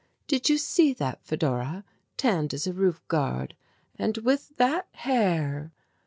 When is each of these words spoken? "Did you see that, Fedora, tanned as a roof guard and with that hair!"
"Did 0.25 0.49
you 0.49 0.57
see 0.57 0.93
that, 0.93 1.23
Fedora, 1.23 1.83
tanned 2.17 2.55
as 2.55 2.65
a 2.65 2.73
roof 2.73 3.03
guard 3.07 3.55
and 3.99 4.17
with 4.17 4.57
that 4.57 4.87
hair!" 4.93 5.73